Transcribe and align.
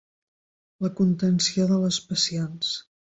La 0.85 0.89
contenció 0.99 1.67
de 1.73 1.77
les 1.83 1.99
passions. 2.09 2.73